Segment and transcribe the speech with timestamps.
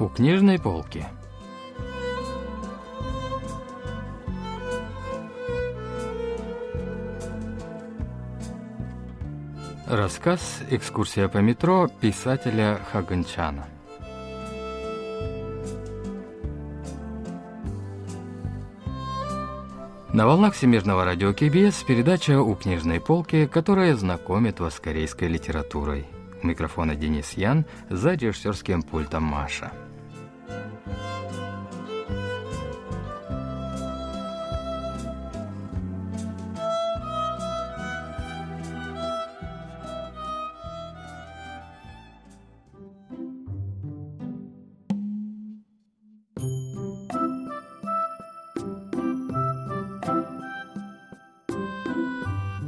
[0.00, 1.04] у книжной полки.
[9.86, 13.66] Рассказ «Экскурсия по метро» писателя Хаганчана.
[20.12, 26.06] На волнах Всемирного радио КБС передача «У книжной полки», которая знакомит вас с корейской литературой.
[26.42, 29.72] У микрофона Денис Ян, за режиссерским пультом Маша.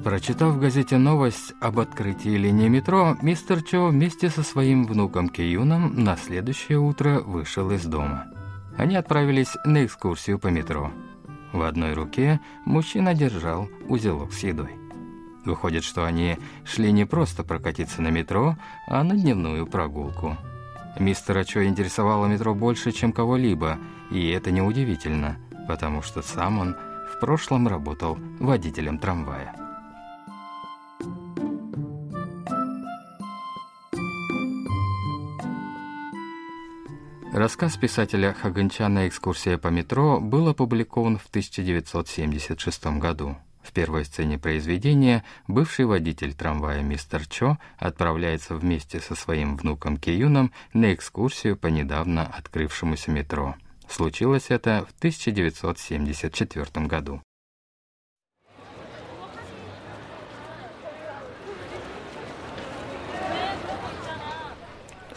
[0.05, 6.03] Прочитав в газете новость об открытии линии метро, мистер Чо вместе со своим внуком Киюном
[6.03, 8.25] на следующее утро вышел из дома.
[8.79, 10.91] Они отправились на экскурсию по метро.
[11.53, 14.71] В одной руке мужчина держал узелок с едой.
[15.45, 18.57] Выходит, что они шли не просто прокатиться на метро,
[18.89, 20.39] а на дневную прогулку.
[20.99, 23.79] Мистера Чо интересовало метро больше, чем кого-либо,
[24.11, 25.37] и это неудивительно,
[25.69, 26.77] потому что сам он
[27.13, 29.60] в прошлом работал водителем трамвая.
[37.41, 43.39] Рассказ писателя Хаганчана «Экскурсия по метро» был опубликован в 1976 году.
[43.63, 50.53] В первой сцене произведения бывший водитель трамвая мистер Чо отправляется вместе со своим внуком Киюном
[50.75, 53.55] на экскурсию по недавно открывшемуся метро.
[53.89, 57.23] Случилось это в 1974 году.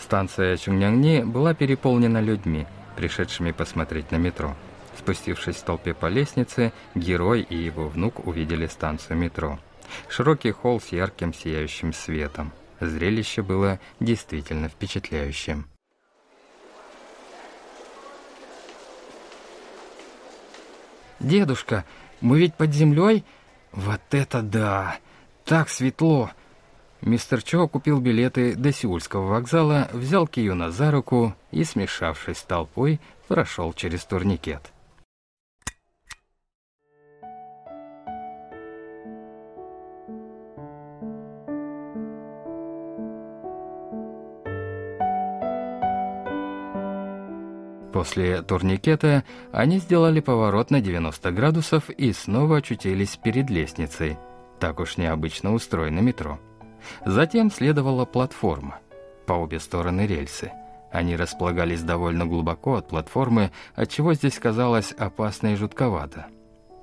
[0.04, 4.54] Станция Чунгнягни была переполнена людьми, пришедшими посмотреть на метро.
[4.98, 9.60] Спустившись в толпе по лестнице, герой и его внук увидели станцию метро.
[10.10, 12.52] Широкий холл с ярким сияющим светом.
[12.82, 15.68] Зрелище было действительно впечатляющим.
[21.22, 21.86] «Дедушка,
[22.20, 23.24] мы ведь под землей?
[23.72, 24.98] Вот это да!
[25.46, 26.30] Так светло!»
[27.06, 33.02] Мистер Чо купил билеты до Сеульского вокзала, взял Киюна за руку и, смешавшись с толпой,
[33.28, 34.72] прошел через турникет.
[47.92, 54.18] После турникета они сделали поворот на 90 градусов и снова очутились перед лестницей.
[54.60, 56.40] Так уж необычно устроено метро.
[57.06, 58.80] Затем следовала платформа.
[59.26, 60.52] По обе стороны рельсы.
[60.92, 66.28] Они располагались довольно глубоко от платформы, отчего здесь казалось опасно и жутковато.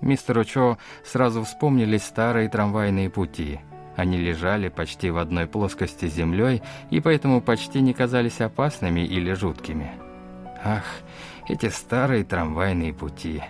[0.00, 3.60] Мистеру Чо сразу вспомнились старые трамвайные пути.
[3.96, 9.32] Они лежали почти в одной плоскости с землей и поэтому почти не казались опасными или
[9.32, 9.92] жуткими.
[10.64, 10.84] Ах,
[11.48, 13.42] эти старые трамвайные пути.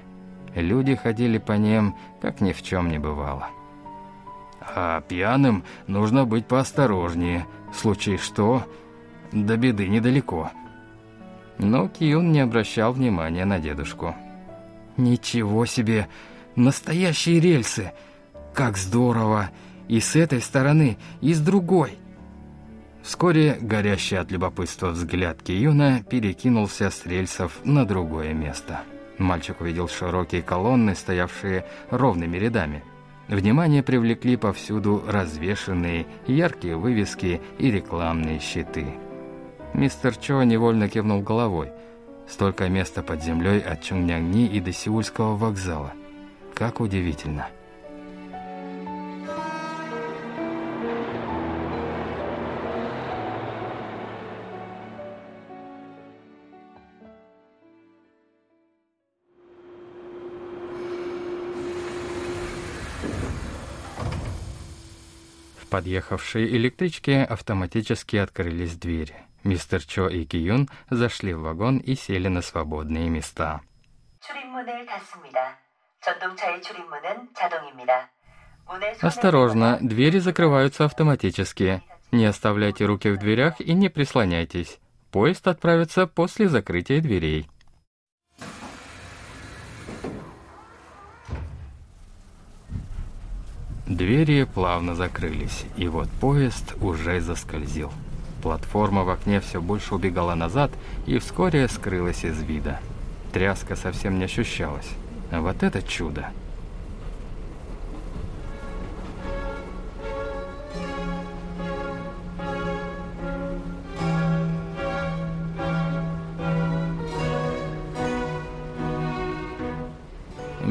[0.55, 3.49] Люди ходили по ним, как ни в чем не бывало.
[4.61, 7.47] А пьяным нужно быть поосторожнее.
[7.73, 8.65] В случае что,
[9.33, 10.51] до беды недалеко.
[11.59, 14.15] Но Киюн не обращал внимания на дедушку.
[14.97, 16.09] «Ничего себе!
[16.57, 17.93] Настоящие рельсы!
[18.55, 19.51] Как здорово!
[19.89, 21.99] И с этой стороны, и с другой!»
[23.03, 28.81] Вскоре горящий от любопытства взгляд Киюна перекинулся с рельсов на другое место.
[29.19, 32.83] Мальчик увидел широкие колонны, стоявшие ровными рядами.
[33.31, 38.87] Внимание привлекли повсюду развешенные яркие вывески и рекламные щиты.
[39.73, 41.71] Мистер Чо невольно кивнул головой.
[42.27, 45.93] Столько места под землей от Чунгнягни и до Сеульского вокзала.
[46.55, 47.47] Как удивительно.
[65.71, 69.15] Подъехавшей электричке автоматически открылись двери.
[69.45, 73.63] Мистер Чо и Киюн зашли в вагон и сели на свободные места.
[79.01, 81.83] Осторожно, двери закрываются автоматически.
[82.13, 84.79] Не оставляйте руки в дверях и не прислоняйтесь.
[85.11, 87.49] Поезд отправится после закрытия дверей.
[93.91, 97.91] Двери плавно закрылись, и вот поезд уже заскользил.
[98.41, 100.71] Платформа в окне все больше убегала назад
[101.07, 102.79] и вскоре скрылась из вида.
[103.33, 104.89] Тряска совсем не ощущалась.
[105.33, 106.29] Вот это чудо!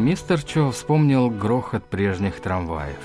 [0.09, 2.97] Мистер Чо вспомнил грохот прежних трамваев.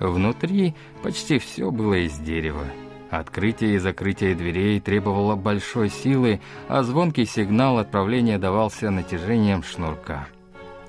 [0.00, 2.64] Внутри почти все было из дерева.
[3.10, 10.28] Открытие и закрытие дверей требовало большой силы, а звонкий сигнал отправления давался натяжением шнурка.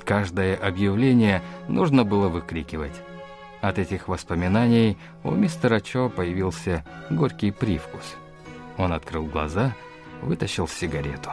[0.06, 2.96] Каждое объявление нужно было выкрикивать.
[3.60, 8.16] От этих воспоминаний у мистера Чо появился горький привкус.
[8.78, 9.76] Он открыл глаза,
[10.22, 11.32] вытащил сигарету.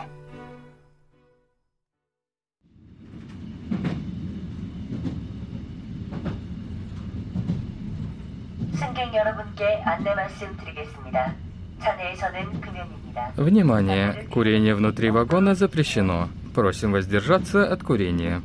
[13.37, 14.26] Внимание!
[14.31, 16.28] Курение внутри вагона запрещено.
[16.55, 18.43] Просим воздержаться от курения.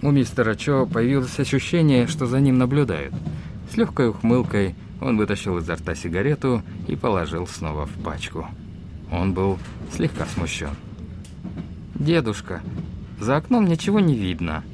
[0.00, 3.14] У мистера Чо появилось ощущение, что за ним наблюдают.
[3.70, 8.48] С легкой ухмылкой он вытащил изо рта сигарету и положил снова в пачку.
[9.10, 9.58] Он был
[9.92, 10.70] слегка смущен.
[11.94, 12.62] «Дедушка,
[13.20, 14.64] за окном ничего не видно».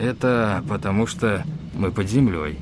[0.00, 2.58] «Это потому что мы под землей»,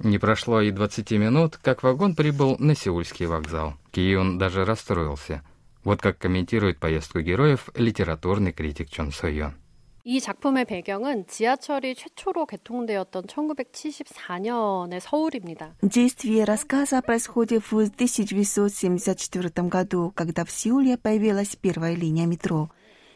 [0.00, 3.74] не прошло и 20 минут, как вагон прибыл на Сеульский вокзал.
[3.92, 5.42] Киюн даже расстроился.
[5.84, 9.54] Вот как комментирует поездку героев литературный критик Чон Сойон.
[10.08, 15.74] 이 작품의 배경은 지하철이 최초로 개통되었던 1974년의 서울입니다.
[15.82, 22.70] Действие рассказа происходит в 1974 году, когда в Сеуле появилась первая линия метро.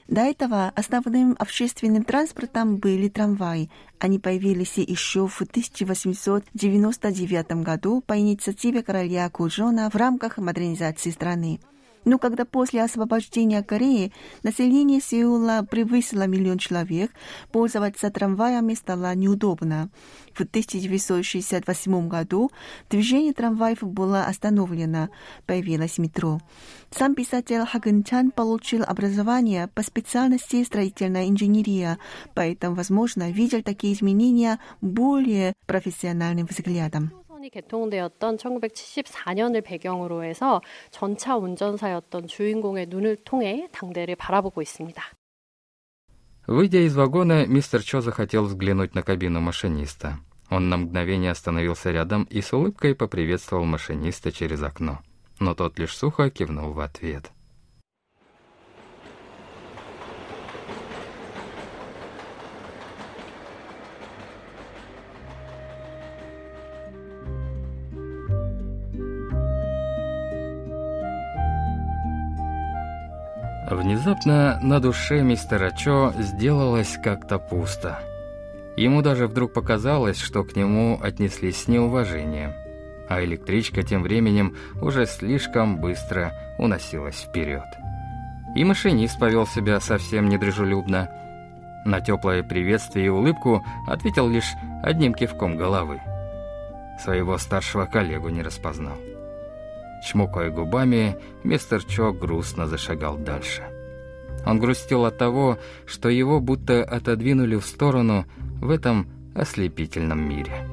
[0.07, 3.71] До этого основным общественным транспортом были трамваи.
[3.97, 11.59] Они появились еще в 1899 году по инициативе короля Куджона в рамках модернизации страны.
[12.05, 14.13] Но когда после освобождения Кореи
[14.43, 17.11] население Сеула превысило миллион человек,
[17.51, 19.89] пользоваться трамваями стало неудобно.
[20.33, 22.51] В 1968 году
[22.89, 25.09] движение трамваев было остановлено,
[25.45, 26.39] появилось метро.
[26.91, 31.97] Сам писатель Хагын Чан получил образование по специальности строительная инженерия,
[32.35, 37.11] поэтому, возможно, видел такие изменения более профессиональным взглядом.
[37.44, 40.60] 이 개통되었던 1974년을 배경으로 해서
[40.90, 45.02] 전차 운전사였던 주인공의 눈을 통해 당대를 바라보고 있습니다.
[46.46, 50.18] Выйдя из вагона, мистер Чо захотел взглянуть на кабину машиниста.
[50.50, 54.98] Он на мгновение остановился рядом и с улыбкой поприветствовал машиниста через окно.
[55.38, 57.30] Но тот лишь сухо кивнул в ответ.
[73.95, 78.01] Внезапно на душе мистера Чо сделалось как-то пусто.
[78.75, 82.51] Ему даже вдруг показалось, что к нему отнеслись с неуважением,
[83.07, 87.63] а электричка тем временем уже слишком быстро уносилась вперед.
[88.53, 91.09] И машинист повел себя совсем недружелюбно.
[91.85, 94.51] На теплое приветствие и улыбку ответил лишь
[94.83, 96.01] одним кивком головы.
[97.01, 98.97] Своего старшего коллегу не распознал.
[100.05, 101.15] Чмокая губами,
[101.45, 103.63] мистер Чо грустно зашагал дальше.
[104.45, 108.25] Он грустил от того, что его будто отодвинули в сторону
[108.61, 110.67] в этом ослепительном мире.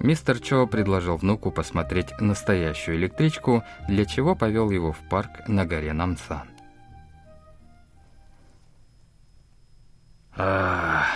[0.00, 5.92] Мистер Чо предложил внуку посмотреть настоящую электричку, для чего повел его в парк на горе
[5.92, 6.48] Намсан.
[10.36, 11.06] «Ах,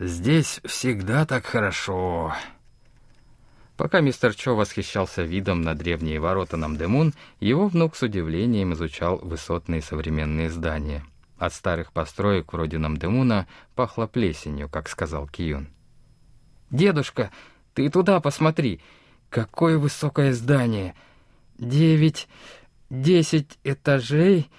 [0.00, 2.34] здесь всегда так хорошо»,
[3.76, 9.82] Пока мистер Чо восхищался видом на древние ворота Намдемун, его внук с удивлением изучал высотные
[9.82, 11.04] современные здания.
[11.38, 15.68] От старых построек вроде Намдемуна пахло плесенью, как сказал Киюн.
[16.70, 17.30] «Дедушка,
[17.74, 18.80] ты туда посмотри!
[19.28, 20.94] Какое высокое здание!
[21.58, 22.28] Девять,
[22.88, 24.50] десять этажей...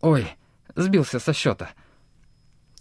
[0.00, 0.26] Ой,
[0.74, 1.70] сбился со счета!»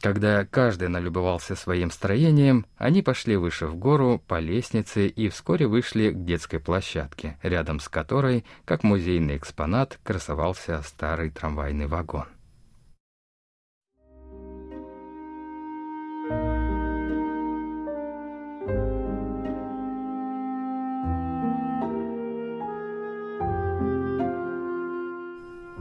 [0.06, 6.12] Когда каждый налюбовался своим строением, они пошли выше в гору по лестнице и вскоре вышли
[6.12, 12.26] к детской площадке, рядом с которой, как музейный экспонат, красовался старый трамвайный вагон.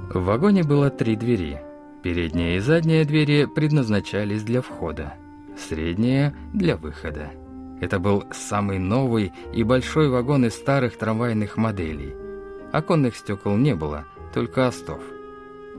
[0.09, 1.61] В вагоне было три двери—
[2.05, 5.15] Передняя и задняя двери предназначались для входа.
[5.57, 7.31] среднее— для выхода.
[7.81, 12.15] Это был самый новый и большой вагон из старых трамвайных моделей.
[12.73, 15.01] Оконных стекол не было, только остов.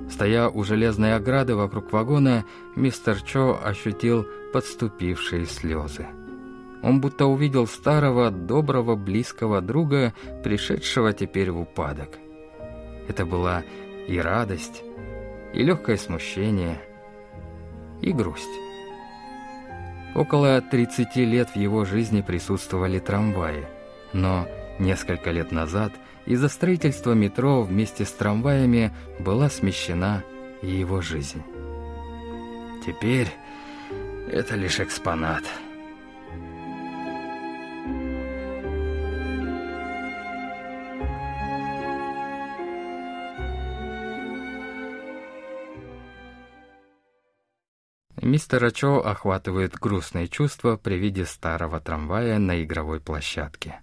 [0.09, 2.43] Стоя у железной ограды вокруг вагона,
[2.75, 6.07] мистер Чо ощутил подступившие слезы.
[6.81, 12.17] Он будто увидел старого, доброго, близкого друга, пришедшего теперь в упадок.
[13.07, 13.63] Это была
[14.07, 14.81] и радость,
[15.53, 16.77] и легкое смущение,
[18.01, 18.49] и грусть.
[20.15, 23.65] Около 30 лет в его жизни присутствовали трамваи,
[24.13, 24.47] но
[24.79, 25.91] несколько лет назад
[26.25, 30.23] из-за строительства метро вместе с трамваями была смещена
[30.61, 31.43] и его жизнь.
[32.85, 33.27] Теперь
[34.31, 35.43] это лишь экспонат–
[48.24, 53.80] Мистера Чо охватывает грустные чувства при виде старого трамвая на игровой площадке.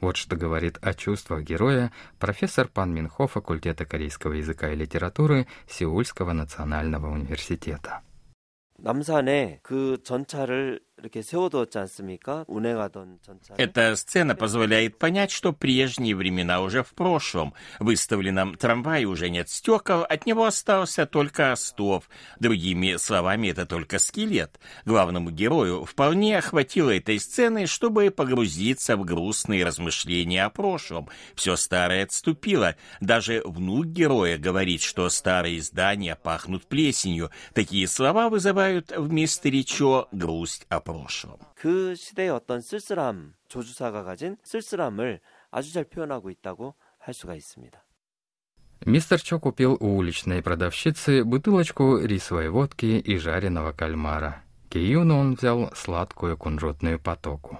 [0.00, 6.32] Вот что говорит о чувствах героя профессор Пан Минхо факультета корейского языка и литературы Сеульского
[6.32, 8.02] национального университета.
[8.78, 10.80] 남산에 그 전차를
[13.57, 17.53] эта сцена позволяет понять, что прежние времена уже в прошлом.
[17.79, 22.09] В выставленном трамвае уже нет стекол, от него остался только остов.
[22.39, 24.61] Другими словами, это только скелет.
[24.85, 31.09] Главному герою вполне хватило этой сцены, чтобы погрузиться в грустные размышления о прошлом.
[31.35, 32.75] Все старое отступило.
[33.01, 37.29] Даже внук героя говорит, что старые здания пахнут плесенью.
[37.53, 41.38] Такие слова вызывают вместо речо грусть о прошлом прошлом.
[41.54, 47.82] 그 시대의 어떤 쓸쓸함, 조주사가 가진 쓸쓸함을 아주 잘 표현하고 있다고 할 수가 있습니다.
[48.86, 54.44] Мистер Чо купил у уличной продавщицы бутылочку рисовой водки и жареного кальмара.
[54.70, 57.58] Киюну он взял сладкую кунжутную потоку.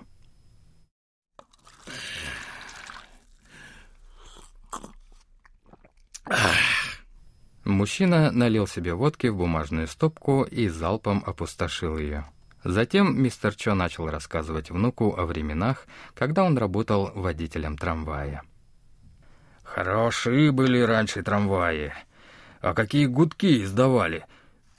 [7.65, 12.27] Мужчина налил себе водки в бумажную стопку и залпом опустошил ее.
[12.64, 18.44] Затем мистер Чо начал рассказывать внуку о временах, когда он работал водителем трамвая.
[19.64, 21.94] «Хорошие были раньше трамваи.
[22.62, 24.26] А какие гудки издавали?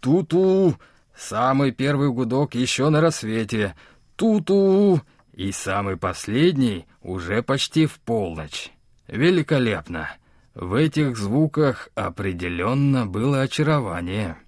[0.00, 0.76] Ту-ту!
[1.14, 3.75] Самый первый гудок еще на рассвете.
[4.17, 5.03] Ту-ту!
[5.33, 8.71] И самый последний уже почти в полночь.
[9.09, 10.09] Великолепно!
[10.55, 14.38] В этих звуках определенно было очарование».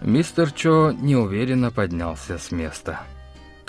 [0.00, 3.00] Мистер Чо неуверенно поднялся с места.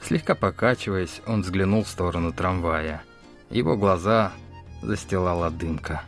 [0.02, 3.02] Слегка покачиваясь, он взглянул в сторону трамвая.
[3.50, 4.32] Его глаза
[4.82, 6.04] застилала дымка.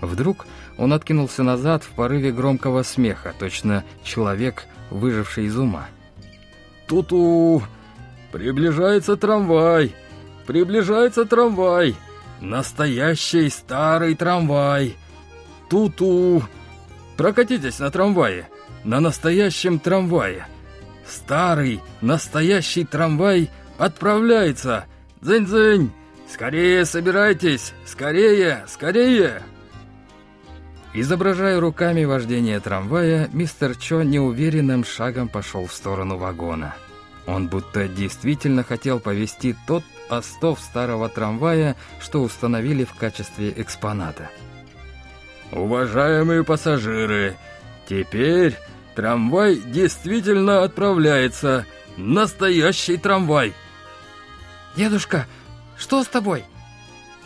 [0.00, 5.86] Вдруг он откинулся назад в порыве громкого смеха, точно человек, выживший из ума.
[6.88, 7.62] «Ту-ту!
[8.32, 9.94] Приближается трамвай!
[10.46, 11.94] Приближается трамвай!
[12.40, 14.96] Настоящий старый трамвай!
[15.70, 16.42] Ту-ту!
[17.16, 18.48] Прокатитесь на трамвае!»
[18.84, 20.46] На настоящем трамвае.
[21.06, 24.86] Старый настоящий трамвай отправляется.
[25.20, 25.90] Дзынь-дзынь!
[26.28, 27.72] Скорее собирайтесь!
[27.84, 28.64] Скорее!
[28.66, 29.42] Скорее!
[30.94, 36.74] Изображая руками вождение трамвая, мистер Чо неуверенным шагом пошел в сторону вагона.
[37.26, 44.30] Он будто действительно хотел повести тот остов старого трамвая, что установили в качестве экспоната.
[45.52, 47.36] «Уважаемые пассажиры,
[47.88, 48.56] теперь
[48.94, 51.66] Трамвай действительно отправляется.
[51.96, 53.54] Настоящий трамвай.
[54.76, 55.26] Дедушка,
[55.76, 56.44] что с тобой?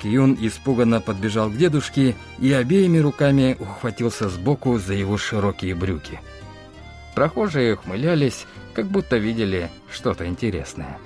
[0.03, 6.21] Кьюн испуганно подбежал к дедушке и обеими руками ухватился сбоку за его широкие брюки.
[7.15, 10.99] Прохожие ухмылялись, как будто видели что-то интересное.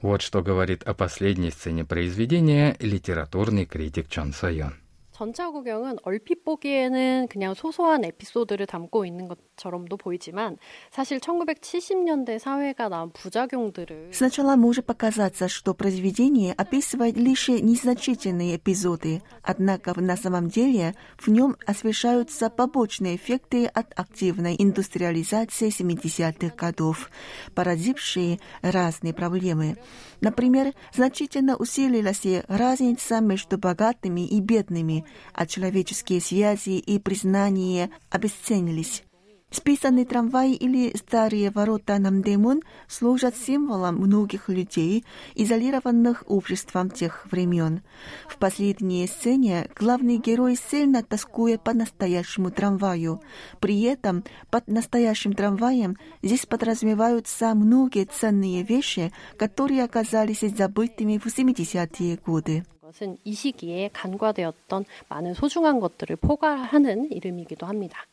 [0.00, 4.74] Вот что говорит о последней сцене произведения литературный критик Чон Сайон.
[5.17, 10.57] 전차 구경은 얼핏 보기에는 그냥 소소한 에피소드를 담고 있는 것처럼도 보이지만
[10.89, 19.93] 사실 1970년대 사회가 낳은 부작용들을 Сначала может показаться, что произведение описывает лишь незначительные эпизоды, однако
[20.01, 27.11] на самом деле в нем освещаются побочные эффекты от активной индустриализации 70-х годов,
[27.53, 29.77] породившие разные проблемы.
[30.21, 39.04] Например, значительно усилилась разница между богатыми и бедными,– а человеческие связи и признания обесценились.
[39.50, 47.80] Списанный трамвай или старые ворота Намдемун служат символом многих людей, изолированных обществом тех времен.
[48.28, 53.22] В последней сцене главный герой сильно тоскует по настоящему трамваю.
[53.58, 62.18] При этом под настоящим трамваем здесь подразумеваются многие ценные вещи, которые оказались забытыми в 70-е
[62.18, 62.64] годы.
[62.87, 68.05] 것은 이 시기에 간과되었던 많은 소중한 것들을 포괄하는 이름이기도 합니다.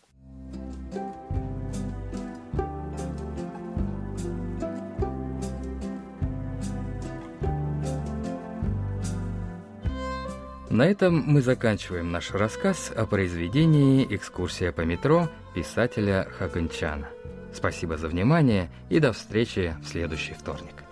[10.71, 17.09] На этом мы заканчиваем наш рассказ о произведении «Экскурсия по метро» писателя Хагенчана.
[17.52, 20.84] Спасибо за внимание и до встречи в следующий вторник.